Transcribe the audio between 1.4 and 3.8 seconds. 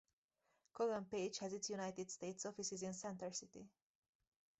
its United States offices in Center City.